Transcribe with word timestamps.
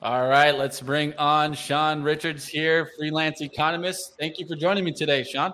All 0.00 0.28
right, 0.28 0.56
let's 0.56 0.80
bring 0.80 1.12
on 1.14 1.52
Shaun 1.54 2.04
Richards 2.04 2.46
here, 2.46 2.88
freelance 2.96 3.40
economist. 3.40 4.12
Thank 4.16 4.38
you 4.38 4.46
for 4.46 4.54
joining 4.54 4.84
me 4.84 4.92
today, 4.92 5.24
Shaun. 5.24 5.52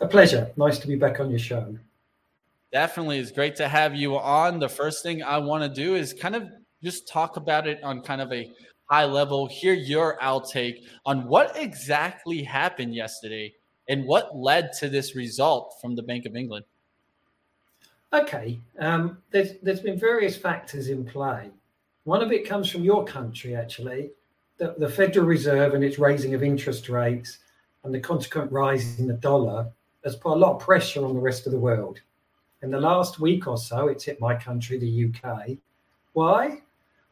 A 0.00 0.06
pleasure. 0.06 0.50
Nice 0.56 0.78
to 0.78 0.86
be 0.86 0.96
back 0.96 1.20
on 1.20 1.28
your 1.28 1.38
show. 1.38 1.76
Definitely. 2.72 3.18
It's 3.18 3.30
great 3.30 3.54
to 3.56 3.68
have 3.68 3.94
you 3.94 4.16
on. 4.16 4.58
The 4.58 4.70
first 4.70 5.02
thing 5.02 5.22
I 5.22 5.36
want 5.36 5.62
to 5.62 5.68
do 5.68 5.96
is 5.96 6.14
kind 6.14 6.34
of 6.34 6.48
just 6.82 7.08
talk 7.08 7.36
about 7.36 7.66
it 7.66 7.82
on 7.82 8.00
kind 8.00 8.22
of 8.22 8.32
a 8.32 8.50
high 8.86 9.04
level, 9.04 9.46
hear 9.46 9.74
your 9.74 10.16
outtake 10.22 10.84
on 11.04 11.28
what 11.28 11.52
exactly 11.56 12.42
happened 12.42 12.94
yesterday 12.94 13.52
and 13.86 14.06
what 14.06 14.34
led 14.34 14.72
to 14.78 14.88
this 14.88 15.14
result 15.14 15.74
from 15.82 15.94
the 15.94 16.02
Bank 16.02 16.24
of 16.24 16.36
England. 16.36 16.64
Okay, 18.14 18.58
um, 18.78 19.18
there's 19.30 19.58
there's 19.62 19.80
been 19.80 19.98
various 19.98 20.38
factors 20.38 20.88
in 20.88 21.04
play. 21.04 21.50
One 22.06 22.22
of 22.22 22.30
it 22.30 22.48
comes 22.48 22.70
from 22.70 22.84
your 22.84 23.04
country, 23.04 23.56
actually. 23.56 24.12
The, 24.58 24.76
the 24.78 24.88
Federal 24.88 25.26
Reserve 25.26 25.74
and 25.74 25.82
its 25.82 25.98
raising 25.98 26.34
of 26.34 26.44
interest 26.44 26.88
rates 26.88 27.38
and 27.82 27.92
the 27.92 27.98
consequent 27.98 28.52
rise 28.52 29.00
in 29.00 29.08
the 29.08 29.14
dollar 29.14 29.72
has 30.04 30.14
put 30.14 30.34
a 30.34 30.38
lot 30.38 30.54
of 30.54 30.60
pressure 30.60 31.04
on 31.04 31.14
the 31.14 31.20
rest 31.20 31.46
of 31.46 31.52
the 31.52 31.58
world. 31.58 31.98
In 32.62 32.70
the 32.70 32.80
last 32.80 33.18
week 33.18 33.48
or 33.48 33.58
so, 33.58 33.88
it's 33.88 34.04
hit 34.04 34.20
my 34.20 34.36
country, 34.36 34.78
the 34.78 35.06
UK. 35.06 35.56
Why? 36.12 36.62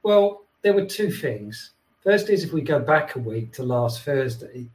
Well, 0.04 0.44
there 0.62 0.74
were 0.74 0.86
two 0.86 1.10
things. 1.10 1.72
First 2.04 2.30
is 2.30 2.44
if 2.44 2.52
we 2.52 2.60
go 2.60 2.78
back 2.78 3.16
a 3.16 3.18
week 3.18 3.52
to 3.54 3.64
last 3.64 4.02
Thursday, 4.02 4.68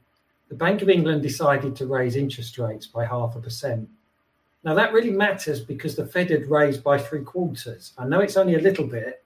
the 0.50 0.54
Bank 0.54 0.82
of 0.82 0.90
England 0.90 1.22
decided 1.22 1.74
to 1.76 1.86
raise 1.86 2.16
interest 2.16 2.58
rates 2.58 2.86
by 2.86 3.06
half 3.06 3.36
a 3.36 3.40
percent. 3.40 3.88
Now, 4.64 4.74
that 4.74 4.92
really 4.92 5.12
matters 5.12 5.60
because 5.60 5.96
the 5.96 6.04
Fed 6.04 6.28
had 6.28 6.50
raised 6.50 6.84
by 6.84 6.98
three 6.98 7.22
quarters. 7.22 7.94
I 7.96 8.04
know 8.04 8.20
it's 8.20 8.36
only 8.36 8.56
a 8.56 8.60
little 8.60 8.86
bit, 8.86 9.19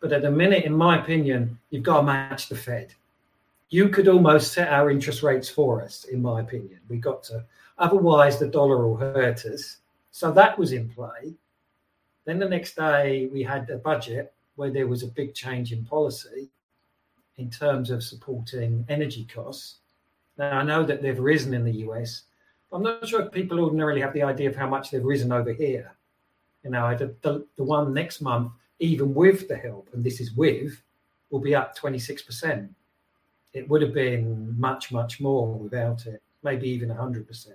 but 0.00 0.12
at 0.12 0.22
the 0.22 0.30
minute, 0.30 0.64
in 0.64 0.72
my 0.72 0.98
opinion, 0.98 1.58
you've 1.68 1.82
got 1.82 1.98
to 1.98 2.02
match 2.02 2.48
the 2.48 2.56
Fed. 2.56 2.94
You 3.68 3.88
could 3.88 4.08
almost 4.08 4.52
set 4.52 4.72
our 4.72 4.90
interest 4.90 5.22
rates 5.22 5.48
for 5.48 5.82
us, 5.82 6.04
in 6.04 6.22
my 6.22 6.40
opinion. 6.40 6.80
We 6.88 6.96
got 6.96 7.22
to. 7.24 7.44
Otherwise, 7.78 8.38
the 8.38 8.48
dollar 8.48 8.86
will 8.86 8.96
hurt 8.96 9.44
us. 9.44 9.76
So 10.10 10.32
that 10.32 10.58
was 10.58 10.72
in 10.72 10.88
play. 10.88 11.34
Then 12.24 12.38
the 12.38 12.48
next 12.48 12.76
day, 12.76 13.28
we 13.32 13.42
had 13.42 13.68
a 13.70 13.76
budget 13.76 14.32
where 14.56 14.70
there 14.70 14.86
was 14.86 15.02
a 15.02 15.08
big 15.08 15.34
change 15.34 15.72
in 15.72 15.84
policy 15.84 16.48
in 17.36 17.50
terms 17.50 17.90
of 17.90 18.02
supporting 18.02 18.84
energy 18.88 19.26
costs. 19.32 19.76
Now, 20.36 20.58
I 20.58 20.62
know 20.62 20.82
that 20.84 21.02
they've 21.02 21.18
risen 21.18 21.54
in 21.54 21.64
the 21.64 21.78
US. 21.88 22.22
I'm 22.72 22.82
not 22.82 23.06
sure 23.06 23.22
if 23.22 23.32
people 23.32 23.60
ordinarily 23.60 24.00
have 24.00 24.12
the 24.12 24.22
idea 24.22 24.48
of 24.48 24.56
how 24.56 24.68
much 24.68 24.90
they've 24.90 25.04
risen 25.04 25.32
over 25.32 25.52
here. 25.52 25.92
You 26.64 26.70
know, 26.70 26.94
the, 26.96 27.14
the, 27.22 27.46
the 27.56 27.64
one 27.64 27.94
next 27.94 28.20
month 28.20 28.52
even 28.80 29.14
with 29.14 29.46
the 29.46 29.56
help, 29.56 29.88
and 29.92 30.02
this 30.02 30.20
is 30.20 30.32
with, 30.32 30.82
will 31.30 31.40
be 31.40 31.54
up 31.54 31.78
26%. 31.78 32.68
It 33.52 33.68
would 33.68 33.82
have 33.82 33.94
been 33.94 34.58
much, 34.58 34.90
much 34.90 35.20
more 35.20 35.54
without 35.54 36.06
it, 36.06 36.22
maybe 36.42 36.68
even 36.68 36.88
100%. 36.88 37.48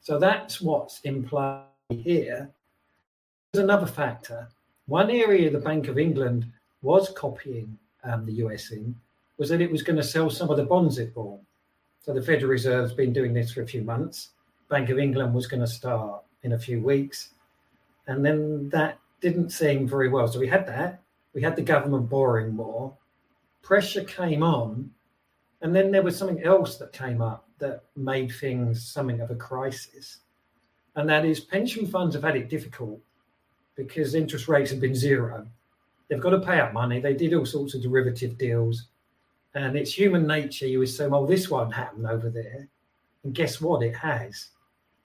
So 0.00 0.18
that's 0.18 0.60
what's 0.60 1.00
in 1.00 1.24
play 1.24 1.62
here. 1.90 2.50
There's 3.52 3.64
another 3.64 3.86
factor. 3.86 4.48
One 4.86 5.10
area 5.10 5.50
the 5.50 5.58
Bank 5.58 5.88
of 5.88 5.98
England 5.98 6.46
was 6.82 7.10
copying 7.10 7.78
um, 8.04 8.26
the 8.26 8.32
US 8.44 8.72
in 8.72 8.94
was 9.38 9.48
that 9.48 9.60
it 9.60 9.70
was 9.70 9.82
going 9.82 9.96
to 9.96 10.02
sell 10.02 10.28
some 10.28 10.50
of 10.50 10.56
the 10.56 10.64
bonds 10.64 10.98
it 10.98 11.14
bought. 11.14 11.40
So 12.04 12.12
the 12.12 12.22
Federal 12.22 12.50
Reserve's 12.50 12.92
been 12.92 13.12
doing 13.12 13.32
this 13.32 13.52
for 13.52 13.62
a 13.62 13.66
few 13.66 13.82
months. 13.82 14.30
Bank 14.68 14.90
of 14.90 14.98
England 14.98 15.32
was 15.32 15.46
going 15.46 15.60
to 15.60 15.66
start 15.66 16.22
in 16.42 16.52
a 16.52 16.58
few 16.58 16.80
weeks. 16.80 17.30
And 18.08 18.24
then 18.24 18.68
that 18.70 18.98
didn't 19.22 19.50
seem 19.50 19.88
very 19.88 20.08
well. 20.08 20.28
So 20.28 20.40
we 20.40 20.48
had 20.48 20.66
that. 20.66 21.00
We 21.32 21.40
had 21.40 21.56
the 21.56 21.62
government 21.62 22.10
borrowing 22.10 22.54
more. 22.54 22.94
Pressure 23.62 24.04
came 24.04 24.42
on. 24.42 24.90
And 25.62 25.74
then 25.74 25.92
there 25.92 26.02
was 26.02 26.18
something 26.18 26.42
else 26.42 26.76
that 26.76 26.92
came 26.92 27.22
up 27.22 27.48
that 27.58 27.84
made 27.96 28.32
things 28.32 28.84
something 28.84 29.20
of 29.20 29.30
a 29.30 29.36
crisis. 29.36 30.18
And 30.96 31.08
that 31.08 31.24
is 31.24 31.40
pension 31.40 31.86
funds 31.86 32.14
have 32.14 32.24
had 32.24 32.36
it 32.36 32.50
difficult 32.50 33.00
because 33.76 34.14
interest 34.14 34.48
rates 34.48 34.70
have 34.72 34.80
been 34.80 34.94
zero. 34.94 35.46
They've 36.08 36.20
got 36.20 36.30
to 36.30 36.40
pay 36.40 36.58
out 36.58 36.74
money. 36.74 37.00
They 37.00 37.14
did 37.14 37.32
all 37.32 37.46
sorts 37.46 37.74
of 37.74 37.82
derivative 37.82 38.36
deals. 38.36 38.88
And 39.54 39.76
it's 39.76 39.96
human 39.96 40.26
nature. 40.26 40.66
You 40.66 40.82
assume, 40.82 41.14
oh, 41.14 41.26
this 41.26 41.48
won't 41.48 41.72
happen 41.72 42.04
over 42.04 42.28
there. 42.28 42.68
And 43.22 43.32
guess 43.32 43.60
what? 43.60 43.82
It 43.82 43.94
has. 43.94 44.48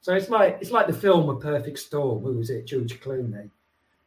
So 0.01 0.15
it's 0.15 0.29
like 0.29 0.57
it's 0.59 0.71
like 0.71 0.87
the 0.87 0.93
film 0.93 1.29
A 1.29 1.35
Perfect 1.35 1.77
Storm. 1.77 2.23
Who 2.23 2.33
was 2.33 2.49
it? 2.49 2.65
George 2.65 2.99
Clooney 2.99 3.49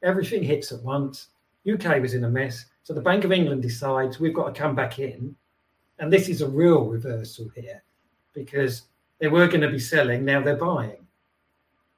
everything 0.03 0.43
hits 0.43 0.73
at 0.73 0.83
once. 0.83 1.29
UK 1.71 2.01
was 2.01 2.15
in 2.15 2.25
a 2.25 2.31
mess. 2.31 2.67
So 2.83 2.95
the 2.95 3.01
Bank 3.01 3.25
of 3.25 3.33
England 3.33 3.63
decides 3.63 4.19
we've 4.19 4.35
got 4.35 4.55
to 4.55 4.61
come 4.61 4.75
back 4.75 4.99
in. 4.99 5.37
And 5.99 6.13
this 6.13 6.29
is 6.29 6.41
a 6.41 6.49
real 6.49 6.85
reversal 6.85 7.51
here 7.55 7.83
because 8.33 8.83
they 9.19 9.29
were 9.29 9.47
going 9.47 9.61
to 9.61 9.69
be 9.69 9.79
selling, 9.79 10.25
now 10.25 10.43
they're 10.43 10.57
buying. 10.57 11.07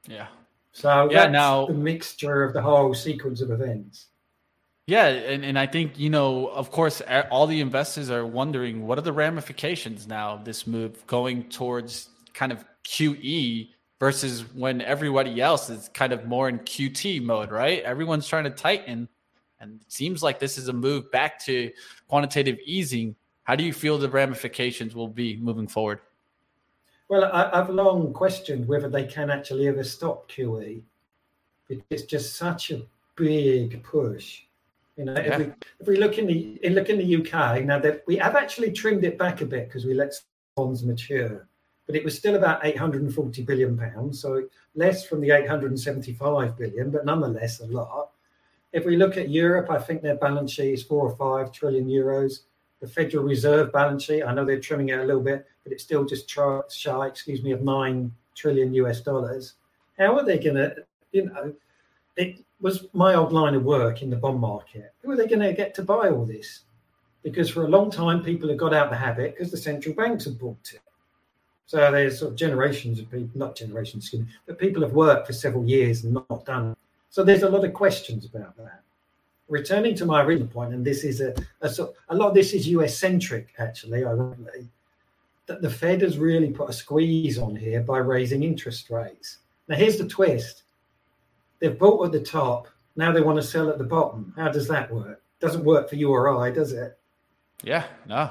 Yeah. 0.09 0.27
So 0.73 1.09
yeah, 1.11 1.29
now 1.29 1.67
the 1.67 1.75
mixture 1.75 2.43
of 2.43 2.53
the 2.55 2.63
whole 2.63 2.95
sequence 2.95 3.41
of 3.41 3.51
events. 3.51 4.07
Yeah, 4.87 5.07
and, 5.07 5.45
and 5.45 5.59
I 5.59 5.67
think, 5.67 5.99
you 5.99 6.11
know, 6.11 6.49
of 6.49 6.73
course, 6.73 7.01
all 7.31 7.47
the 7.47 7.61
investors 7.61 8.11
are 8.11 8.27
wondering 8.27 8.87
what 8.87 8.99
are 8.99 9.03
the 9.03 9.13
ramifications 9.13 10.09
now 10.09 10.33
of 10.35 10.45
this 10.45 10.67
move 10.67 11.07
going 11.07 11.49
towards 11.51 12.09
kind 12.35 12.51
of 12.51 12.65
QE 12.85 13.69
versus 14.03 14.45
when 14.53 14.81
everybody 14.81 15.41
else 15.41 15.71
is 15.71 15.89
kind 15.95 16.13
of 16.13 16.27
more 16.27 16.49
in 16.49 16.59
QT 16.59 17.23
mode, 17.23 17.53
right? 17.53 17.85
Everyone's 17.85 18.27
trying 18.27 18.43
to 18.43 18.51
tighten, 18.51 19.09
and 19.61 19.81
it 19.81 19.93
seems 19.93 20.25
like 20.25 20.41
this 20.41 20.59
is 20.59 20.67
a 20.67 20.73
move 20.73 21.09
back 21.13 21.39
to 21.45 21.71
quantitative 22.09 22.59
easing. 22.65 23.15
How 23.45 23.55
do 23.55 23.63
you 23.63 23.73
feel 23.73 23.99
the 23.99 24.11
ramifications 24.11 24.97
will 24.97 25.07
be 25.07 25.37
moving 25.37 25.69
forward? 25.69 26.01
Well, 27.09 27.31
I, 27.33 27.57
have 27.57 27.71
long 27.71 28.13
questioned 28.13 28.67
whether 28.67 28.89
they 28.89 29.05
can 29.05 29.31
actually 29.31 29.69
ever 29.69 29.85
stop 29.85 30.29
QE. 30.29 30.83
It's 31.89 32.03
just 32.03 32.35
such 32.35 32.73
a 32.73 32.83
big 33.15 33.85
push. 33.85 34.43
You 34.97 35.05
know, 35.05 35.13
yeah. 35.13 35.21
if, 35.21 35.39
we, 35.39 35.45
if 35.79 35.87
we 35.87 35.97
look 35.97 36.19
in 36.19 36.27
the 36.27 36.59
look 36.71 36.89
in 36.89 36.99
the 36.99 37.17
UK 37.19 37.65
now 37.65 37.79
that 37.79 38.03
we 38.09 38.17
have 38.17 38.35
actually 38.35 38.73
trimmed 38.73 39.05
it 39.05 39.17
back 39.17 39.43
a 39.43 39.47
bit 39.47 39.69
because 39.69 39.85
we 39.85 39.95
let 39.95 40.13
bonds 40.57 40.83
mature 40.83 41.47
but 41.87 41.97
it 41.97 42.05
was 42.05 42.17
still 42.17 42.37
about 42.37 42.65
840 42.65 43.43
billion 43.43 43.77
pounds, 43.77 44.21
so 44.21 44.47
less 44.75 45.05
from 45.07 45.21
the 45.21 45.31
875 45.31 46.57
billion, 46.57 46.91
but 46.91 47.05
nonetheless 47.05 47.61
a 47.61 47.67
lot. 47.67 48.11
If 48.73 48.87
we 48.87 48.97
look 48.97 49.17
at 49.17 49.29
Europe, 49.29 49.71
I 49.71 49.79
think 49.79 50.01
their 50.01 50.17
balance 50.17 50.53
sheet 50.53 50.73
is 50.73 50.83
four 50.83 51.07
or 51.07 51.17
five 51.17 51.53
trillion 51.53 51.87
euros. 51.87 52.41
The 52.81 52.89
Federal 52.89 53.25
Reserve 53.25 53.73
balance 53.73 54.05
sheet, 54.05 54.23
I 54.23 54.33
know 54.33 54.45
they're 54.45 54.61
trimming 54.61 54.89
it 54.89 54.99
a 54.99 55.05
little 55.05 55.23
bit, 55.23 55.47
but 55.63 55.73
it's 55.73 55.85
still 55.85 56.05
just 56.05 56.29
shy, 56.29 57.07
excuse 57.07 57.43
me, 57.43 57.53
of 57.53 57.63
nine 57.63 58.13
trillion 58.35 58.73
US 58.75 59.01
dollars. 59.03 59.55
How 59.99 60.17
are 60.17 60.25
they 60.25 60.39
going 60.39 60.57
to, 60.57 60.75
you 61.13 61.27
know, 61.27 61.53
it 62.17 62.45
was 62.61 62.87
my 62.93 63.15
old 63.15 63.33
line 63.33 63.55
of 63.55 63.65
work 63.65 64.03
in 64.03 64.11
the 64.11 64.17
bond 64.17 64.41
market. 64.41 64.93
Who 65.03 65.11
are 65.11 65.17
they 65.17 65.27
going 65.27 65.41
to 65.41 65.53
get 65.53 65.75
to 65.75 65.83
buy 65.83 66.09
all 66.09 66.25
this? 66.25 66.61
Because 67.23 67.51
for 67.51 67.65
a 67.65 67.69
long 67.69 67.91
time, 67.91 68.23
people 68.23 68.49
have 68.49 68.59
got 68.59 68.75
out 68.75 68.91
the 68.91 68.97
habit 68.97 69.35
because 69.35 69.51
the 69.51 69.57
central 69.57 69.95
banks 69.95 70.25
have 70.25 70.39
bought 70.39 70.73
it. 70.73 70.81
So 71.73 71.91
there's 71.91 72.19
sort 72.19 72.33
of 72.33 72.37
generations 72.37 72.99
of 72.99 73.11
people, 73.11 73.31
not 73.33 73.57
generations, 73.57 74.05
excuse 74.05 74.27
me, 74.27 74.29
but 74.45 74.59
people 74.59 74.83
have 74.83 74.93
worked 74.93 75.27
for 75.27 75.33
several 75.33 75.65
years 75.65 76.05
and 76.05 76.13
not 76.13 76.45
done. 76.45 76.77
So 77.09 77.25
there's 77.25 77.45
a 77.45 77.49
lot 77.49 77.65
of 77.65 77.73
questions 77.73 78.27
about 78.27 78.55
that. 78.59 78.83
Returning 79.49 79.95
to 79.95 80.05
my 80.05 80.23
original 80.23 80.49
point, 80.49 80.75
and 80.75 80.85
this 80.85 81.03
is 81.03 81.23
a, 81.23 81.35
a, 81.63 81.71
sort, 81.71 81.95
a 82.11 82.15
lot 82.15 82.29
of 82.29 82.35
this 82.35 82.53
is 82.53 82.69
US 82.69 82.99
centric, 82.99 83.55
actually, 83.57 84.05
ironically, 84.05 84.69
that 85.47 85.63
the 85.63 85.71
Fed 85.71 86.03
has 86.03 86.19
really 86.19 86.51
put 86.51 86.69
a 86.69 86.75
squeeze 86.75 87.39
on 87.39 87.57
here 87.57 87.81
by 87.81 87.97
raising 87.97 88.43
interest 88.43 88.91
rates. 88.91 89.39
Now, 89.67 89.77
here's 89.77 89.97
the 89.97 90.07
twist 90.07 90.65
they've 91.59 91.79
bought 91.79 92.05
at 92.05 92.13
the 92.13 92.21
top, 92.21 92.69
now 92.97 93.13
they 93.13 93.23
want 93.23 93.41
to 93.41 93.43
sell 93.43 93.71
at 93.71 93.79
the 93.79 93.85
bottom. 93.85 94.35
How 94.37 94.51
does 94.51 94.69
that 94.69 94.93
work? 94.93 95.23
Doesn't 95.41 95.65
work 95.65 95.89
for 95.89 95.97
you 95.97 96.11
or 96.11 96.39
I, 96.39 96.51
does 96.51 96.73
it? 96.73 96.99
Yeah, 97.63 97.87
no, 98.07 98.31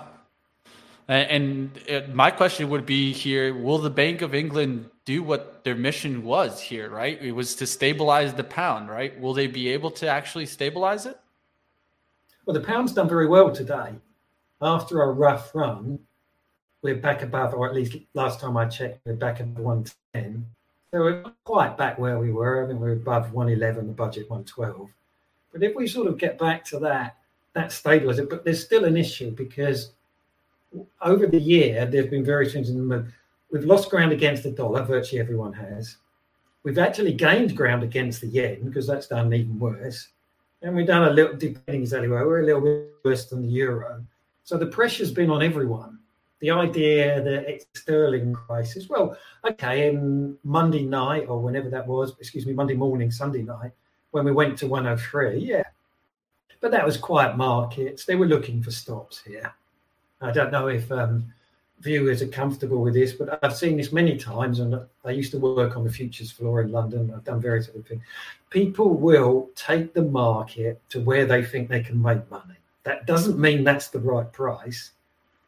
and, 1.08 1.78
and 1.88 2.14
my 2.14 2.32
question 2.32 2.70
would 2.70 2.86
be 2.86 3.12
here: 3.12 3.54
Will 3.56 3.78
the 3.78 3.90
Bank 3.90 4.22
of 4.22 4.34
England 4.34 4.90
do 5.06 5.24
what 5.24 5.64
their 5.64 5.76
mission 5.76 6.24
was 6.24 6.62
here? 6.62 6.90
Right, 6.90 7.22
it 7.22 7.32
was 7.32 7.56
to 7.56 7.68
stabilize 7.68 8.34
the 8.34 8.44
pound. 8.44 8.90
Right, 8.90 9.20
will 9.20 9.34
they 9.34 9.48
be 9.48 9.70
able 9.70 9.92
to 9.92 10.08
actually 10.08 10.46
stabilize 10.46 11.06
it? 11.06 11.20
Well, 12.46 12.54
the 12.54 12.62
pound's 12.62 12.94
done 12.94 13.08
very 13.08 13.28
well 13.28 13.52
today. 13.52 13.94
After 14.62 15.02
a 15.02 15.12
rough 15.12 15.54
run, 15.56 16.00
we're 16.82 16.96
back 16.96 17.22
above, 17.22 17.54
or 17.54 17.68
at 17.68 17.76
least 17.76 17.96
last 18.14 18.40
time 18.40 18.58
I 18.58 18.66
checked, 18.66 19.00
we're 19.06 19.14
back 19.14 19.40
at 19.40 19.48
110. 19.48 20.46
So 20.92 21.00
we're 21.00 21.24
quite 21.46 21.78
back 21.78 21.98
where 21.98 22.20
we 22.20 22.32
were. 22.32 22.64
I 22.64 22.68
mean, 22.68 22.80
we're 22.80 22.94
above 22.94 23.32
111, 23.32 23.88
the 23.88 23.94
budget 23.94 24.30
112. 24.30 24.90
But 25.54 25.64
if 25.64 25.76
we 25.76 25.88
sort 25.88 26.08
of 26.08 26.18
get 26.18 26.38
back 26.38 26.66
to 26.66 26.80
that, 26.80 27.18
that 27.54 27.70
stabilizes 27.70 28.20
it. 28.20 28.30
But 28.30 28.44
there's 28.44 28.64
still 28.64 28.86
an 28.86 28.98
issue 28.98 29.32
because 29.32 29.92
over 31.02 31.28
the 31.28 31.40
year, 31.40 31.86
there's 31.86 32.10
been 32.10 32.26
various 32.26 32.54
things 32.54 32.70
in 32.70 32.88
the. 32.88 33.06
We've 33.52 33.66
lost 33.66 33.90
ground 33.90 34.12
against 34.12 34.44
the 34.44 34.52
dollar, 34.52 34.84
virtually 34.84 35.20
everyone 35.20 35.54
has. 35.54 35.98
We've 36.64 36.78
actually 36.78 37.14
gained 37.14 37.58
ground 37.58 37.84
against 37.84 38.22
the 38.22 38.28
yen 38.28 38.64
because 38.64 38.88
that's 38.88 39.08
done 39.08 39.34
even 39.34 39.60
worse. 39.60 40.10
and 40.62 40.76
we've 40.76 40.88
done 40.88 41.08
a 41.08 41.12
little, 41.12 41.36
depending 41.36 41.82
exactly 41.82 42.08
where, 42.08 42.26
we're 42.26 42.42
a 42.42 42.46
little 42.46 42.62
bit 42.62 42.94
worse 43.04 43.26
than 43.26 43.42
the 43.42 43.50
euro. 43.50 44.06
So 44.44 44.58
the 44.58 44.68
pressure's 44.68 45.12
been 45.12 45.30
on 45.32 45.42
everyone. 45.42 46.00
The 46.40 46.52
idea 46.52 47.22
that 47.22 47.50
it's 47.50 47.66
sterling 47.74 48.34
crisis, 48.34 48.90
well, 48.90 49.18
okay, 49.46 49.90
in 49.90 50.38
Monday 50.44 50.84
night 50.84 51.26
or 51.28 51.40
whenever 51.40 51.70
that 51.70 51.86
was, 51.86 52.16
excuse 52.20 52.46
me, 52.46 52.54
Monday 52.54 52.74
morning, 52.74 53.12
Sunday 53.12 53.44
night, 53.44 53.72
when 54.12 54.26
we 54.26 54.32
went 54.32 54.58
to 54.60 54.68
103, 54.68 55.38
yeah. 55.40 55.64
But 56.60 56.72
that 56.72 56.86
was 56.86 56.98
quiet 56.98 57.38
markets. 57.38 58.06
They 58.06 58.16
were 58.16 58.28
looking 58.28 58.62
for 58.62 58.72
stops 58.72 59.22
here. 59.22 59.54
I 60.22 60.32
don't 60.32 60.52
know 60.52 60.68
if 60.68 60.92
um, 60.92 61.26
viewers 61.82 62.22
are 62.22 62.28
comfortable 62.28 62.82
with 62.82 62.94
this, 62.94 63.14
but 63.14 63.40
I've 63.44 63.56
seen 63.56 63.78
this 63.78 63.92
many 63.92 64.18
times, 64.18 64.60
and 64.60 64.80
I 65.04 65.12
used 65.12 65.32
to 65.32 65.40
work 65.40 65.76
on 65.76 65.84
the 65.84 65.92
futures 65.92 66.32
floor 66.32 66.62
in 66.62 66.72
London. 66.72 67.12
I've 67.14 67.24
done 67.24 67.42
various 67.42 67.70
other 67.70 67.82
things. 67.82 68.04
People 68.50 68.94
will 68.94 69.50
take 69.56 69.94
the 69.94 70.04
market 70.04 70.80
to 70.90 71.02
where 71.02 71.26
they 71.26 71.44
think 71.44 71.70
they 71.70 71.82
can 71.82 72.02
make 72.02 72.30
money. 72.30 72.56
That 72.84 73.06
doesn't 73.06 73.40
mean 73.40 73.64
that's 73.64 73.90
the 73.90 74.00
right 74.00 74.32
price. 74.32 74.92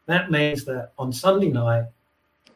That 0.06 0.30
means 0.30 0.64
that 0.64 0.92
on 0.98 1.12
Sunday 1.12 1.48
night, 1.48 1.86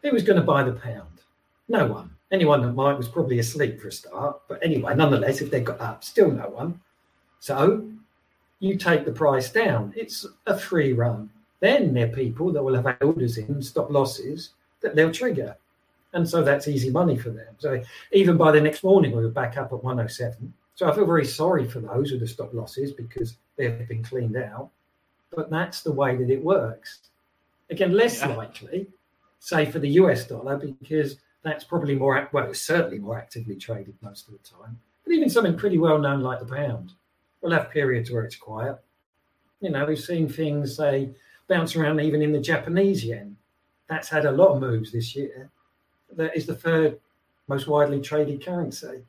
who 0.02 0.10
was 0.10 0.22
going 0.22 0.38
to 0.38 0.44
buy 0.44 0.62
the 0.62 0.72
pound? 0.72 1.22
No 1.68 1.86
one. 1.86 2.10
Anyone 2.30 2.62
that 2.62 2.72
might 2.72 2.96
was 2.96 3.08
probably 3.08 3.38
asleep 3.38 3.80
for 3.80 3.88
a 3.88 3.92
start. 3.92 4.40
But 4.48 4.62
anyway, 4.62 4.94
nonetheless, 4.94 5.40
if 5.40 5.50
they 5.50 5.60
got 5.60 5.80
up, 5.80 6.04
still 6.04 6.30
no 6.30 6.48
one. 6.48 6.80
So 7.40 7.88
you 8.60 8.76
take 8.76 9.04
the 9.04 9.12
price 9.12 9.50
down. 9.50 9.92
It's 9.96 10.26
a 10.46 10.58
free 10.58 10.92
run 10.92 11.30
then 11.60 11.94
there 11.94 12.06
are 12.06 12.10
people 12.10 12.52
that 12.52 12.62
will 12.62 12.75
have 12.75 12.96
orders 13.00 13.38
in, 13.38 13.62
stop 13.62 13.90
losses 13.90 14.50
that 14.81 14.94
they'll 14.94 15.12
trigger. 15.12 15.56
And 16.12 16.28
so 16.28 16.43
that's 16.43 16.69
easy 16.69 16.90
money 16.90 17.16
for 17.16 17.31
them. 17.31 17.55
So 17.58 17.82
even 18.12 18.37
by 18.37 18.52
the 18.52 18.60
next 18.60 18.82
morning, 18.82 19.14
we 19.14 19.22
were 19.22 19.31
back 19.31 19.56
up 19.56 19.72
at 19.72 19.84
107. 19.84 20.52
So 20.75 20.88
I 20.88 20.94
feel 20.94 21.06
very 21.06 21.26
sorry 21.26 21.69
for 21.69 21.81
those 21.81 22.12
with 22.12 22.20
the 22.20 22.28
stop 22.28 22.55
losses 22.55 22.93
because 22.93 23.37
they've 23.56 23.87
been 23.88 24.02
cleaned 24.02 24.37
out. 24.37 24.70
But 25.34 25.50
that's 25.50 25.82
the 25.82 25.93
way 25.93 26.16
that 26.16 26.31
it 26.31 26.43
works. 26.43 27.00
Again, 27.70 27.93
less 27.93 28.20
yeah. 28.20 28.28
likely, 28.28 28.87
say 29.40 29.66
for 29.70 29.81
the 29.81 29.90
US 29.90 30.26
dollar, 30.26 30.56
because 30.56 31.16
that's 31.43 31.64
probably 31.64 31.94
more, 31.94 32.28
well, 32.32 32.49
it's 32.49 32.62
certainly 32.62 32.99
more 32.99 33.19
actively 33.19 33.56
traded 33.56 33.94
most 34.00 34.28
of 34.28 34.32
the 34.32 34.38
time. 34.49 34.78
But 35.04 35.12
even 35.12 35.28
something 35.28 35.56
pretty 35.56 35.78
well 35.78 35.99
known 35.99 36.20
like 36.20 36.38
the 36.38 36.46
pound 36.46 36.93
we'll 37.40 37.52
have 37.52 37.70
periods 37.70 38.11
where 38.11 38.25
it's 38.25 38.37
quiet. 38.37 38.76
You 39.61 39.70
know, 39.70 39.84
we've 39.84 39.99
seen 39.99 40.28
things, 40.28 40.76
say, 40.76 41.11
bounce 41.48 41.74
around 41.74 42.00
even 42.00 42.22
in 42.22 42.32
the 42.32 42.40
Japanese 42.40 43.04
yen. 43.04 43.36
That's 43.88 44.08
had 44.08 44.26
a 44.26 44.32
lot 44.32 44.54
of 44.54 44.60
moves 44.60 44.92
this 44.92 45.16
year. 45.16 45.50
That 46.14 46.36
is 46.36 46.46
the 46.46 46.54
third 46.54 46.98
most 47.48 47.66
widely 47.66 48.00
traded 48.00 48.44
currency. 48.44 49.04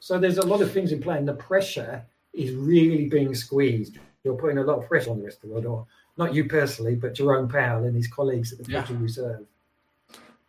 So 0.00 0.18
there's 0.18 0.38
a 0.38 0.46
lot 0.46 0.60
of 0.60 0.70
things 0.70 0.92
in 0.92 1.00
play, 1.00 1.18
and 1.18 1.26
the 1.26 1.34
pressure 1.34 2.04
is 2.32 2.52
really 2.54 3.08
being 3.08 3.34
squeezed. 3.34 3.98
You're 4.22 4.36
putting 4.36 4.58
a 4.58 4.62
lot 4.62 4.78
of 4.78 4.88
pressure 4.88 5.10
on 5.10 5.18
the 5.18 5.24
rest 5.24 5.42
of 5.42 5.48
the 5.48 5.54
world, 5.54 5.66
or 5.66 5.86
not 6.16 6.34
you 6.34 6.44
personally, 6.44 6.94
but 6.94 7.14
Jerome 7.14 7.48
Powell 7.48 7.84
and 7.84 7.96
his 7.96 8.06
colleagues 8.06 8.52
at 8.52 8.58
the 8.58 8.64
Federal 8.64 8.98
yeah. 8.98 9.02
Reserve. 9.02 9.46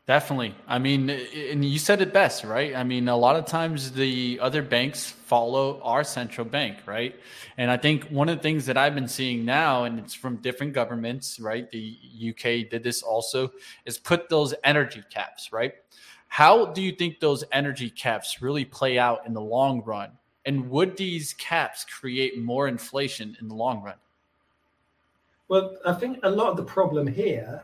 Definitely. 0.09 0.55
I 0.67 0.79
mean, 0.79 1.07
and 1.11 1.63
you 1.63 1.77
said 1.77 2.01
it 2.01 2.11
best, 2.11 2.43
right? 2.43 2.75
I 2.75 2.83
mean, 2.83 3.07
a 3.09 3.15
lot 3.15 3.35
of 3.35 3.45
times 3.45 3.91
the 3.91 4.39
other 4.41 4.63
banks 4.63 5.11
follow 5.11 5.79
our 5.83 6.03
central 6.03 6.45
bank, 6.45 6.77
right? 6.87 7.13
And 7.59 7.69
I 7.69 7.77
think 7.77 8.05
one 8.05 8.27
of 8.27 8.37
the 8.37 8.41
things 8.41 8.65
that 8.65 8.75
I've 8.75 8.95
been 8.95 9.07
seeing 9.07 9.45
now, 9.45 9.83
and 9.83 9.99
it's 9.99 10.15
from 10.15 10.37
different 10.37 10.73
governments, 10.73 11.39
right? 11.39 11.69
The 11.69 11.95
UK 12.29 12.71
did 12.71 12.81
this 12.81 13.03
also, 13.03 13.51
is 13.85 13.99
put 13.99 14.29
those 14.29 14.55
energy 14.63 15.03
caps, 15.11 15.53
right? 15.53 15.75
How 16.27 16.65
do 16.65 16.81
you 16.81 16.91
think 16.91 17.19
those 17.19 17.43
energy 17.51 17.91
caps 17.91 18.41
really 18.41 18.65
play 18.65 18.97
out 18.97 19.27
in 19.27 19.35
the 19.35 19.41
long 19.41 19.83
run? 19.83 20.09
And 20.43 20.71
would 20.71 20.97
these 20.97 21.33
caps 21.33 21.85
create 21.85 22.35
more 22.35 22.67
inflation 22.67 23.37
in 23.39 23.47
the 23.47 23.53
long 23.53 23.83
run? 23.83 23.97
Well, 25.49 25.77
I 25.85 25.93
think 25.93 26.17
a 26.23 26.31
lot 26.31 26.49
of 26.49 26.57
the 26.57 26.63
problem 26.63 27.05
here 27.05 27.63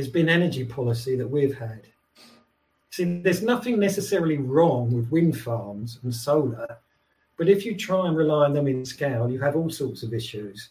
has 0.00 0.08
been 0.08 0.28
energy 0.28 0.64
policy 0.64 1.14
that 1.16 1.28
we've 1.28 1.56
had. 1.56 1.86
See, 2.90 3.20
there's 3.20 3.42
nothing 3.42 3.78
necessarily 3.78 4.38
wrong 4.38 4.90
with 4.90 5.10
wind 5.10 5.38
farms 5.38 6.00
and 6.02 6.14
solar, 6.14 6.78
but 7.36 7.48
if 7.48 7.64
you 7.64 7.76
try 7.76 8.08
and 8.08 8.16
rely 8.16 8.46
on 8.46 8.52
them 8.52 8.66
in 8.66 8.84
scale, 8.84 9.30
you 9.30 9.38
have 9.40 9.56
all 9.56 9.70
sorts 9.70 10.02
of 10.02 10.12
issues. 10.12 10.70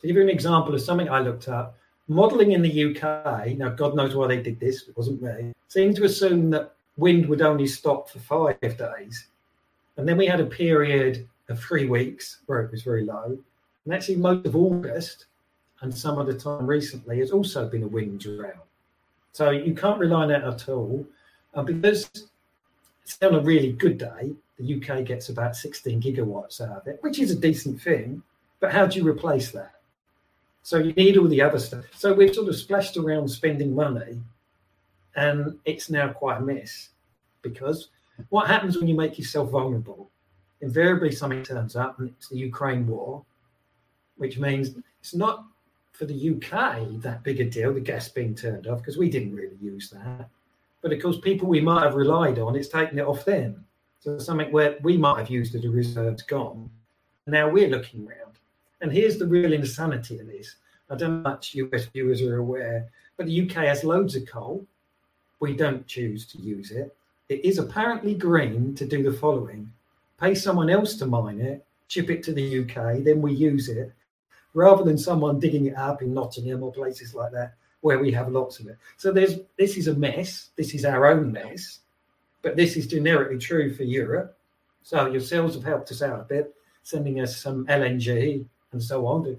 To 0.00 0.06
give 0.06 0.16
you 0.16 0.22
an 0.22 0.30
example 0.30 0.74
of 0.74 0.80
something 0.80 1.08
I 1.08 1.20
looked 1.20 1.48
up, 1.48 1.78
modelling 2.08 2.52
in 2.52 2.62
the 2.62 2.86
UK, 2.86 3.56
now 3.56 3.68
God 3.68 3.94
knows 3.94 4.16
why 4.16 4.26
they 4.26 4.42
did 4.42 4.58
this, 4.58 4.88
it 4.88 4.96
wasn't 4.96 5.22
me, 5.22 5.52
seemed 5.68 5.96
to 5.96 6.04
assume 6.04 6.50
that 6.50 6.74
wind 6.96 7.26
would 7.26 7.42
only 7.42 7.66
stop 7.66 8.08
for 8.08 8.18
five 8.18 8.58
days. 8.60 9.28
And 9.96 10.08
then 10.08 10.16
we 10.16 10.26
had 10.26 10.40
a 10.40 10.46
period 10.46 11.28
of 11.48 11.60
three 11.60 11.86
weeks 11.86 12.38
where 12.46 12.62
it 12.62 12.70
was 12.70 12.82
very 12.82 13.04
low. 13.04 13.38
And 13.84 13.94
actually, 13.94 14.16
most 14.16 14.46
of 14.46 14.56
August 14.56 15.26
and 15.82 15.94
some 15.94 16.18
of 16.18 16.26
the 16.26 16.34
time 16.34 16.66
recently 16.66 17.18
has 17.18 17.30
also 17.30 17.68
been 17.68 17.82
a 17.82 17.88
wind 17.88 18.20
drought. 18.20 18.66
So 19.32 19.50
you 19.50 19.74
can't 19.74 19.98
rely 19.98 20.22
on 20.22 20.28
that 20.28 20.44
at 20.44 20.68
all. 20.68 21.06
Because 21.64 22.08
it's 23.02 23.18
on 23.22 23.34
a 23.34 23.40
really 23.40 23.72
good 23.72 23.98
day, 23.98 24.34
the 24.58 24.76
UK 24.76 25.04
gets 25.04 25.30
about 25.30 25.56
16 25.56 26.00
gigawatts 26.00 26.60
out 26.60 26.76
of 26.76 26.86
it, 26.86 26.98
which 27.00 27.18
is 27.18 27.30
a 27.30 27.36
decent 27.36 27.80
thing. 27.82 28.22
But 28.60 28.72
how 28.72 28.86
do 28.86 28.98
you 28.98 29.08
replace 29.08 29.50
that? 29.52 29.72
So 30.62 30.78
you 30.78 30.92
need 30.92 31.16
all 31.16 31.26
the 31.26 31.40
other 31.40 31.58
stuff. 31.58 31.84
So 31.96 32.12
we've 32.12 32.34
sort 32.34 32.48
of 32.48 32.54
splashed 32.56 32.96
around 32.96 33.28
spending 33.28 33.74
money, 33.74 34.20
and 35.16 35.58
it's 35.64 35.90
now 35.90 36.12
quite 36.12 36.38
a 36.38 36.42
mess 36.42 36.90
because 37.42 37.88
what 38.28 38.46
happens 38.46 38.76
when 38.76 38.86
you 38.86 38.94
make 38.94 39.18
yourself 39.18 39.50
vulnerable? 39.50 40.10
Invariably, 40.60 41.10
something 41.10 41.42
turns 41.42 41.74
up, 41.74 41.98
and 41.98 42.10
it's 42.10 42.28
the 42.28 42.36
Ukraine 42.36 42.86
war, 42.86 43.24
which 44.18 44.38
means 44.38 44.74
it's 45.00 45.14
not 45.14 45.46
for 46.00 46.06
the 46.06 46.30
UK 46.30 46.98
that 47.02 47.22
big 47.22 47.42
a 47.42 47.44
deal, 47.44 47.74
the 47.74 47.80
gas 47.80 48.08
being 48.08 48.34
turned 48.34 48.66
off, 48.66 48.78
because 48.78 48.96
we 48.96 49.10
didn't 49.10 49.36
really 49.36 49.58
use 49.60 49.90
that. 49.90 50.30
But 50.80 50.94
of 50.94 51.02
course, 51.02 51.18
people 51.20 51.46
we 51.46 51.60
might 51.60 51.82
have 51.82 51.94
relied 51.94 52.38
on, 52.38 52.56
it's 52.56 52.68
taken 52.68 52.98
it 52.98 53.06
off 53.06 53.26
them. 53.26 53.66
So 53.98 54.18
something 54.18 54.50
where 54.50 54.78
we 54.80 54.96
might 54.96 55.18
have 55.18 55.28
used 55.28 55.54
it, 55.54 55.66
a 55.66 55.70
reserve's 55.70 56.22
gone. 56.22 56.70
Now 57.26 57.50
we're 57.50 57.68
looking 57.68 58.06
around. 58.06 58.32
And 58.80 58.90
here's 58.90 59.18
the 59.18 59.26
real 59.26 59.52
insanity 59.52 60.18
of 60.18 60.26
this. 60.26 60.56
I 60.88 60.96
don't 60.96 61.22
know 61.22 61.30
much 61.30 61.54
US 61.56 61.84
viewers 61.84 62.22
are 62.22 62.38
aware, 62.38 62.88
but 63.18 63.26
the 63.26 63.42
UK 63.42 63.66
has 63.66 63.84
loads 63.84 64.16
of 64.16 64.26
coal. 64.26 64.66
We 65.38 65.54
don't 65.54 65.86
choose 65.86 66.24
to 66.28 66.38
use 66.38 66.70
it. 66.70 66.96
It 67.28 67.44
is 67.44 67.58
apparently 67.58 68.14
green 68.14 68.74
to 68.76 68.86
do 68.86 69.02
the 69.02 69.12
following 69.12 69.70
pay 70.18 70.34
someone 70.34 70.70
else 70.70 70.96
to 70.96 71.06
mine 71.06 71.40
it, 71.42 71.62
ship 71.88 72.08
it 72.08 72.22
to 72.22 72.32
the 72.32 72.60
UK, 72.60 73.04
then 73.04 73.20
we 73.20 73.32
use 73.32 73.68
it, 73.68 73.92
rather 74.54 74.84
than 74.84 74.98
someone 74.98 75.40
digging 75.40 75.66
it 75.66 75.76
up 75.76 76.02
in 76.02 76.14
Nottingham 76.14 76.62
or 76.62 76.72
places 76.72 77.14
like 77.14 77.32
that 77.32 77.54
where 77.80 77.98
we 77.98 78.12
have 78.12 78.30
lots 78.30 78.58
of 78.60 78.66
it. 78.66 78.76
So 78.96 79.12
there's 79.12 79.38
this 79.58 79.76
is 79.76 79.88
a 79.88 79.94
mess. 79.94 80.50
This 80.56 80.74
is 80.74 80.84
our 80.84 81.06
own 81.06 81.32
mess, 81.32 81.80
but 82.42 82.56
this 82.56 82.76
is 82.76 82.86
generically 82.86 83.38
true 83.38 83.74
for 83.74 83.84
Europe. 83.84 84.36
So 84.82 85.06
yourselves 85.06 85.54
have 85.54 85.64
helped 85.64 85.90
us 85.90 86.02
out 86.02 86.20
a 86.20 86.24
bit, 86.24 86.54
sending 86.82 87.20
us 87.20 87.36
some 87.36 87.66
LNG 87.66 88.44
and 88.72 88.82
so 88.82 89.06
on. 89.06 89.36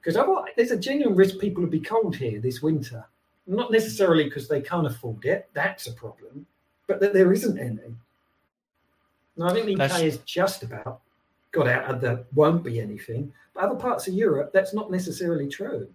Because 0.00 0.18
there's 0.56 0.70
a 0.70 0.76
genuine 0.76 1.16
risk 1.16 1.38
people 1.38 1.62
will 1.62 1.70
be 1.70 1.80
cold 1.80 2.16
here 2.16 2.40
this 2.40 2.62
winter. 2.62 3.04
Not 3.46 3.72
necessarily 3.72 4.24
because 4.24 4.48
they 4.48 4.60
can't 4.60 4.86
afford 4.86 5.24
it. 5.24 5.48
That's 5.54 5.86
a 5.86 5.92
problem, 5.92 6.46
but 6.86 7.00
that 7.00 7.14
there 7.14 7.32
isn't 7.32 7.58
any. 7.58 7.94
And 9.36 9.44
I 9.44 9.52
think 9.52 9.66
the 9.66 9.84
UK 9.84 10.02
is 10.02 10.18
just 10.18 10.62
about 10.62 11.00
got 11.52 11.66
out 11.66 11.84
of 11.86 12.00
there 12.00 12.24
won't 12.34 12.62
be 12.62 12.80
anything. 12.80 13.32
But 13.54 13.64
other 13.64 13.74
parts 13.74 14.06
of 14.08 14.14
Europe, 14.14 14.52
that's 14.52 14.74
not 14.74 14.90
necessarily 14.90 15.48
true. 15.48 15.88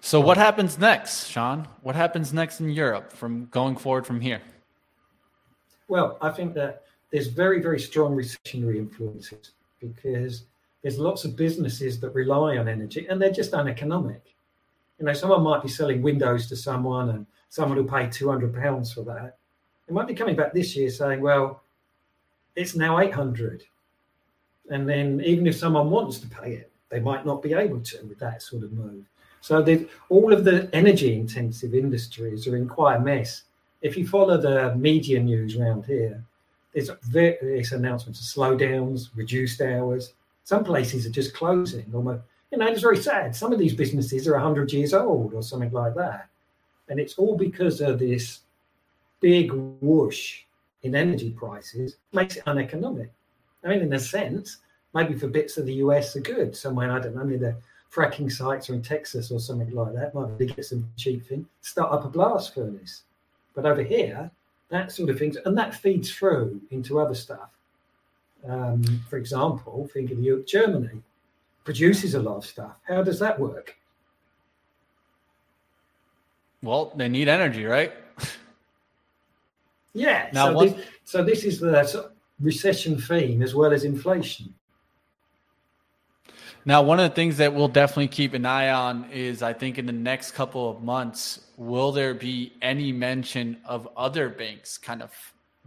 So 0.00 0.20
what 0.20 0.36
happens 0.36 0.78
next, 0.78 1.26
Shaun? 1.26 1.66
What 1.82 1.96
happens 1.96 2.32
next 2.32 2.60
in 2.60 2.70
Europe 2.70 3.12
from 3.12 3.46
going 3.46 3.76
forward 3.76 4.06
from 4.06 4.20
here? 4.20 4.40
Well, 5.88 6.18
I 6.20 6.30
think 6.30 6.54
that 6.54 6.84
there's 7.10 7.28
very, 7.28 7.60
very 7.60 7.80
strong 7.80 8.16
recessionary 8.16 8.76
influences 8.76 9.52
because 9.80 10.44
there's 10.82 10.98
lots 10.98 11.24
of 11.24 11.36
businesses 11.36 11.98
that 12.00 12.10
rely 12.10 12.56
on 12.58 12.68
energy 12.68 13.06
and 13.08 13.20
they're 13.20 13.32
just 13.32 13.52
uneconomic. 13.52 14.22
You 14.98 15.06
know, 15.06 15.12
someone 15.12 15.42
might 15.42 15.62
be 15.62 15.68
selling 15.68 16.02
windows 16.02 16.48
to 16.48 16.56
someone 16.56 17.10
and 17.10 17.26
someone 17.48 17.78
will 17.78 17.84
pay 17.84 18.06
£200 18.06 18.94
for 18.94 19.02
that. 19.02 19.36
They 19.86 19.94
might 19.94 20.08
be 20.08 20.14
coming 20.14 20.36
back 20.36 20.52
this 20.52 20.76
year 20.76 20.90
saying, 20.90 21.20
well, 21.20 21.62
it's 22.54 22.74
now 22.74 22.98
800 22.98 23.64
and 24.70 24.88
then 24.88 25.20
even 25.24 25.46
if 25.46 25.56
someone 25.56 25.90
wants 25.90 26.18
to 26.18 26.26
pay 26.28 26.52
it, 26.54 26.70
they 26.88 27.00
might 27.00 27.26
not 27.26 27.42
be 27.42 27.52
able 27.52 27.80
to 27.80 28.04
with 28.06 28.18
that 28.18 28.42
sort 28.42 28.62
of 28.62 28.72
move. 28.72 29.04
So 29.40 29.64
all 30.08 30.32
of 30.32 30.44
the 30.44 30.68
energy 30.72 31.14
intensive 31.14 31.74
industries 31.74 32.46
are 32.48 32.56
in 32.56 32.68
quite 32.68 32.96
a 32.96 33.00
mess. 33.00 33.42
If 33.82 33.96
you 33.96 34.06
follow 34.06 34.40
the 34.40 34.74
media 34.74 35.20
news 35.20 35.56
around 35.56 35.84
here, 35.84 36.24
there's 36.72 36.90
various 37.04 37.72
announcements 37.72 38.20
of 38.20 38.26
slowdowns, 38.26 39.08
reduced 39.14 39.60
hours. 39.60 40.14
Some 40.44 40.64
places 40.64 41.06
are 41.06 41.10
just 41.10 41.34
closing. 41.34 41.86
Almost, 41.94 42.22
you 42.50 42.58
know, 42.58 42.66
it's 42.66 42.82
very 42.82 42.96
sad. 42.96 43.34
Some 43.34 43.52
of 43.52 43.58
these 43.58 43.74
businesses 43.74 44.26
are 44.26 44.34
100 44.34 44.72
years 44.72 44.92
old 44.92 45.32
or 45.32 45.42
something 45.42 45.72
like 45.72 45.94
that. 45.94 46.28
And 46.88 47.00
it's 47.00 47.14
all 47.14 47.36
because 47.36 47.80
of 47.80 47.98
this 47.98 48.40
big 49.20 49.52
whoosh 49.52 50.42
in 50.82 50.94
energy 50.94 51.30
prices 51.30 51.96
makes 52.12 52.36
it 52.36 52.42
uneconomic. 52.46 53.10
I 53.66 53.70
mean, 53.70 53.82
in 53.82 53.92
a 53.92 53.98
sense, 53.98 54.58
maybe 54.94 55.14
for 55.14 55.26
bits 55.26 55.56
of 55.56 55.66
the 55.66 55.74
US 55.74 56.14
are 56.16 56.20
good. 56.20 56.56
Somewhere, 56.56 56.92
I 56.92 57.00
don't 57.00 57.16
know, 57.16 57.24
near 57.24 57.38
the 57.38 57.56
fracking 57.92 58.30
sites 58.30 58.70
or 58.70 58.74
in 58.74 58.82
Texas 58.82 59.30
or 59.30 59.40
something 59.40 59.70
like 59.72 59.94
that, 59.94 60.14
might 60.14 60.38
be 60.38 60.46
get 60.46 60.64
some 60.64 60.88
cheap 60.96 61.26
thing, 61.26 61.46
start 61.62 61.92
up 61.92 62.04
a 62.04 62.08
blast 62.08 62.54
furnace. 62.54 63.02
But 63.54 63.66
over 63.66 63.82
here, 63.82 64.30
that 64.68 64.92
sort 64.92 65.10
of 65.10 65.18
things, 65.18 65.36
and 65.44 65.56
that 65.58 65.74
feeds 65.74 66.12
through 66.12 66.60
into 66.70 67.00
other 67.00 67.14
stuff. 67.14 67.50
Um, 68.48 68.82
for 69.08 69.16
example, 69.16 69.88
think 69.92 70.10
of 70.10 70.18
you, 70.18 70.44
Germany 70.46 71.02
produces 71.64 72.14
a 72.14 72.22
lot 72.22 72.36
of 72.36 72.46
stuff. 72.46 72.76
How 72.86 73.02
does 73.02 73.18
that 73.18 73.38
work? 73.38 73.76
Well, 76.62 76.92
they 76.96 77.08
need 77.08 77.28
energy, 77.28 77.64
right? 77.64 77.92
yeah. 79.94 80.28
Now, 80.32 80.46
so, 80.46 80.52
what... 80.54 80.76
this, 80.76 80.86
so 81.04 81.24
this 81.24 81.44
is 81.44 81.58
the 81.58 82.10
recession 82.40 83.00
theme 83.00 83.42
as 83.42 83.54
well 83.54 83.72
as 83.72 83.84
inflation. 83.84 84.54
Now, 86.64 86.82
one 86.82 86.98
of 86.98 87.08
the 87.08 87.14
things 87.14 87.36
that 87.36 87.54
we'll 87.54 87.68
definitely 87.68 88.08
keep 88.08 88.34
an 88.34 88.44
eye 88.44 88.70
on 88.70 89.08
is 89.12 89.40
I 89.40 89.52
think 89.52 89.78
in 89.78 89.86
the 89.86 89.92
next 89.92 90.32
couple 90.32 90.68
of 90.68 90.82
months, 90.82 91.46
will 91.56 91.92
there 91.92 92.12
be 92.12 92.54
any 92.60 92.90
mention 92.90 93.58
of 93.64 93.88
other 93.96 94.28
banks 94.28 94.76
kind 94.76 95.00
of 95.00 95.12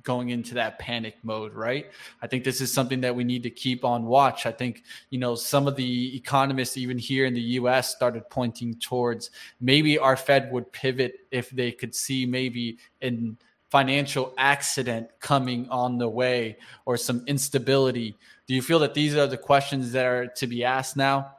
going 0.03 0.29
into 0.29 0.55
that 0.55 0.79
panic 0.79 1.15
mode, 1.23 1.53
right? 1.53 1.87
I 2.21 2.27
think 2.27 2.43
this 2.43 2.61
is 2.61 2.71
something 2.71 3.01
that 3.01 3.15
we 3.15 3.23
need 3.23 3.43
to 3.43 3.49
keep 3.49 3.85
on 3.85 4.05
watch. 4.05 4.45
I 4.45 4.51
think, 4.51 4.83
you 5.09 5.19
know, 5.19 5.35
some 5.35 5.67
of 5.67 5.75
the 5.75 6.15
economists, 6.15 6.77
even 6.77 6.97
here 6.97 7.25
in 7.25 7.33
the 7.33 7.41
US, 7.41 7.95
started 7.95 8.29
pointing 8.29 8.75
towards 8.75 9.31
maybe 9.59 9.97
our 9.97 10.15
Fed 10.15 10.51
would 10.51 10.71
pivot 10.71 11.27
if 11.31 11.49
they 11.49 11.71
could 11.71 11.93
see 11.93 12.25
maybe 12.25 12.77
in 13.01 13.37
financial 13.69 14.33
accident 14.37 15.09
coming 15.19 15.67
on 15.69 15.97
the 15.97 16.09
way 16.09 16.57
or 16.85 16.97
some 16.97 17.23
instability 17.27 18.15
do 18.49 18.55
you 18.55 18.63
feel 18.63 18.79
that 18.79 18.95
these 18.95 19.15
are 19.15 19.27
the 19.27 19.37
questions 19.37 19.91
that 19.91 20.07
are 20.07 20.25
to 20.25 20.47
be 20.47 20.63
asked 20.63 20.97
now? 20.97 21.35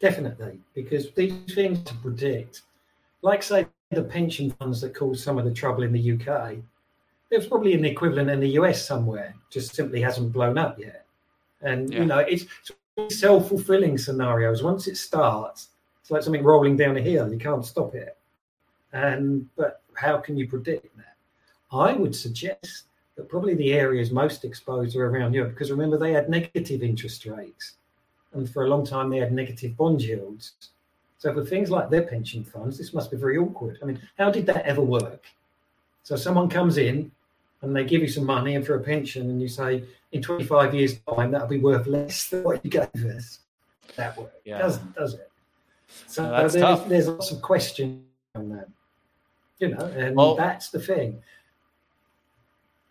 Definitely, 0.00 0.58
because 0.72 1.10
these 1.10 1.34
things 1.54 1.82
to 1.82 1.94
predict, 1.96 2.62
like 3.20 3.42
say 3.42 3.66
the 3.90 4.02
pension 4.02 4.52
funds 4.52 4.80
that 4.80 4.94
caused 4.94 5.22
some 5.22 5.36
of 5.36 5.44
the 5.44 5.52
trouble 5.52 5.82
in 5.82 5.92
the 5.92 6.12
UK, 6.12 6.56
there's 7.28 7.46
probably 7.46 7.74
an 7.74 7.84
equivalent 7.84 8.30
in 8.30 8.40
the 8.40 8.48
US 8.60 8.86
somewhere, 8.86 9.34
just 9.50 9.74
simply 9.74 10.00
hasn't 10.00 10.32
blown 10.32 10.56
up 10.56 10.78
yet. 10.78 11.04
And 11.60 11.92
yeah. 11.92 11.98
you 11.98 12.06
know, 12.06 12.18
it's, 12.20 12.46
it's 12.96 13.20
self-fulfilling 13.20 13.98
scenarios. 13.98 14.62
Once 14.62 14.88
it 14.88 14.96
starts, 14.96 15.68
it's 16.00 16.10
like 16.10 16.22
something 16.22 16.42
rolling 16.42 16.78
down 16.78 16.96
a 16.96 17.02
hill. 17.02 17.30
You 17.30 17.38
can't 17.38 17.66
stop 17.66 17.94
it. 17.94 18.16
And 18.94 19.46
but 19.58 19.82
how 20.00 20.18
can 20.18 20.36
you 20.36 20.48
predict 20.48 20.96
that? 20.96 21.16
I 21.72 21.92
would 21.92 22.16
suggest 22.16 22.84
that 23.16 23.28
probably 23.28 23.54
the 23.54 23.74
areas 23.74 24.10
most 24.10 24.44
exposed 24.44 24.96
are 24.96 25.06
around 25.06 25.34
Europe 25.34 25.52
because 25.52 25.70
remember 25.70 25.98
they 25.98 26.12
had 26.12 26.28
negative 26.28 26.82
interest 26.82 27.26
rates, 27.26 27.74
and 28.32 28.48
for 28.48 28.64
a 28.64 28.68
long 28.68 28.84
time 28.84 29.10
they 29.10 29.18
had 29.18 29.32
negative 29.32 29.76
bond 29.76 30.02
yields. 30.02 30.52
So 31.18 31.34
for 31.34 31.44
things 31.44 31.70
like 31.70 31.90
their 31.90 32.02
pension 32.02 32.44
funds, 32.44 32.78
this 32.78 32.94
must 32.94 33.10
be 33.10 33.16
very 33.18 33.36
awkward. 33.36 33.78
I 33.82 33.84
mean, 33.84 34.00
how 34.16 34.30
did 34.30 34.46
that 34.46 34.64
ever 34.64 34.80
work? 34.80 35.24
So 36.02 36.16
someone 36.16 36.48
comes 36.48 36.78
in 36.78 37.12
and 37.60 37.76
they 37.76 37.84
give 37.84 38.00
you 38.00 38.08
some 38.08 38.24
money 38.24 38.54
and 38.54 38.64
for 38.64 38.76
a 38.76 38.80
pension, 38.80 39.28
and 39.28 39.40
you 39.40 39.48
say 39.48 39.84
in 40.12 40.22
25 40.22 40.74
years' 40.74 40.98
time 41.14 41.30
that'll 41.30 41.46
be 41.46 41.58
worth 41.58 41.86
less 41.86 42.30
than 42.30 42.42
what 42.42 42.64
you 42.64 42.70
gave 42.70 43.04
us. 43.14 43.40
That 43.96 44.16
work 44.16 44.32
yeah. 44.44 44.58
doesn't, 44.58 44.94
does 44.94 45.14
it? 45.14 45.30
So 46.06 46.22
no, 46.24 46.48
there's, 46.48 46.84
there's, 46.88 47.08
lots 47.08 47.32
of 47.32 47.42
questions 47.42 48.02
on 48.34 48.48
that, 48.50 48.68
you 49.60 49.68
know, 49.68 49.84
and 49.96 50.16
well, 50.16 50.34
that's 50.34 50.70
the 50.70 50.80
thing. 50.80 51.22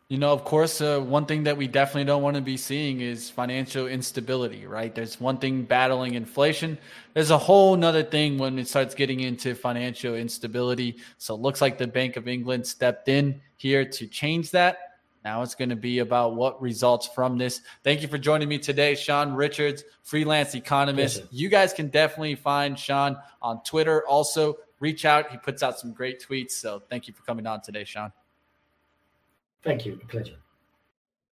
You 0.07 0.17
know, 0.17 0.33
of 0.33 0.43
course, 0.43 0.81
uh, 0.81 0.99
one 0.99 1.27
thing 1.27 1.43
that 1.43 1.55
we 1.55 1.67
definitely 1.67 2.05
don't 2.05 2.23
want 2.23 2.35
to 2.35 2.41
be 2.41 2.57
seeing 2.57 3.01
is 3.01 3.29
financial 3.29 3.85
instability, 3.85 4.65
right? 4.65 4.93
There's 4.93 5.21
one 5.21 5.37
thing 5.37 5.61
battling 5.61 6.15
inflation. 6.15 6.79
There's 7.13 7.29
a 7.29 7.37
whole 7.37 7.75
nother 7.75 8.01
thing 8.01 8.39
when 8.39 8.57
it 8.57 8.67
starts 8.67 8.95
getting 8.95 9.19
into 9.19 9.53
financial 9.53 10.15
instability. 10.15 10.97
So 11.19 11.35
it 11.35 11.41
looks 11.41 11.61
like 11.61 11.77
the 11.77 11.85
Bank 11.85 12.17
of 12.17 12.27
England 12.27 12.65
stepped 12.65 13.07
in 13.07 13.39
here 13.57 13.85
to 13.85 14.07
change 14.07 14.49
that. 14.49 14.79
Now 15.23 15.43
it's 15.43 15.53
going 15.53 15.69
to 15.69 15.75
be 15.75 15.99
about 15.99 16.35
what 16.35 16.59
results 16.59 17.07
from 17.07 17.37
this. 17.37 17.61
Thank 17.83 18.01
you 18.01 18.07
for 18.07 18.17
joining 18.17 18.49
me 18.49 18.57
today, 18.57 18.95
Shaun 18.95 19.35
Richards, 19.35 19.83
freelance 20.01 20.55
economist. 20.55 21.21
You 21.29 21.49
guys 21.49 21.71
can 21.71 21.89
definitely 21.89 22.33
find 22.33 22.79
Shaun 22.79 23.15
on 23.43 23.61
Twitter. 23.63 24.07
Also, 24.07 24.57
reach 24.79 25.05
out. 25.05 25.31
He 25.31 25.37
puts 25.37 25.63
out 25.63 25.79
some 25.79 25.93
great 25.93 26.21
tweets. 26.21 26.51
So 26.51 26.81
thank 26.89 27.07
you 27.07 27.13
for 27.13 27.23
coming 27.23 27.47
on 27.47 27.61
today, 27.61 27.83
Shaun. 27.83 28.11
Thank 29.63 29.85
you. 29.85 29.99
Pleasure. 30.07 30.37